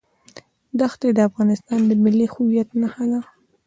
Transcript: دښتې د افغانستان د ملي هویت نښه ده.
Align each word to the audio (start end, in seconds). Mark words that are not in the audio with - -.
دښتې 0.79 1.09
د 1.13 1.19
افغانستان 1.29 1.79
د 1.85 1.91
ملي 2.03 2.27
هویت 2.33 2.69
نښه 2.81 3.05
ده. 3.11 3.19